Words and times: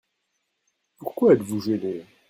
Pourquoi 0.97 1.33
êtes-vous 1.35 1.59
gêné? 1.59 2.03